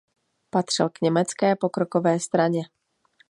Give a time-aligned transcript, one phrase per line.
[0.49, 2.61] Patřil k Německé pokrokové straně.